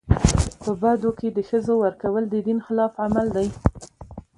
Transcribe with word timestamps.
په 0.61 0.71
بدو 0.81 1.09
کي 1.19 1.27
د 1.35 1.39
ښځو 1.49 1.73
ورکول 1.83 2.23
د 2.29 2.35
دین 2.47 2.59
خلاف 2.65 2.93
عمل 3.05 3.27
دی. 3.35 3.47